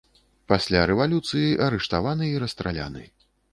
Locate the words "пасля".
0.51-0.79